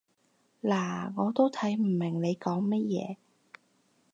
[0.63, 3.17] 嗱，我都睇唔明你講乜嘢